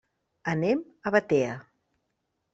[0.53, 0.81] Anem
[1.11, 1.53] a Batea.